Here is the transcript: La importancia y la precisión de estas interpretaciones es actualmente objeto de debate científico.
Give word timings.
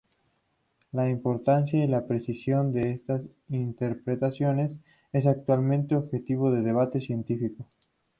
La 0.93 1.07
importancia 1.07 1.77
y 1.77 1.85
la 1.87 2.07
precisión 2.07 2.73
de 2.73 2.89
estas 2.89 3.21
interpretaciones 3.49 4.71
es 5.13 5.27
actualmente 5.27 5.93
objeto 5.95 6.49
de 6.49 6.61
debate 6.63 6.99
científico. 6.99 7.67